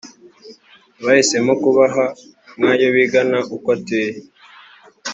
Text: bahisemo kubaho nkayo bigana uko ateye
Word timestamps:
bahisemo 1.03 1.53
kubaho 1.63 2.03
nkayo 2.57 2.87
bigana 2.95 3.37
uko 3.55 3.69
ateye 3.77 4.17